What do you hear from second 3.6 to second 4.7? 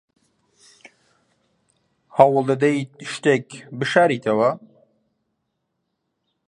بشاریتەوە؟